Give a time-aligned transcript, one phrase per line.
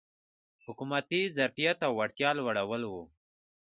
[0.65, 2.93] حکومتي ظرفیت او وړتیا لوړول و.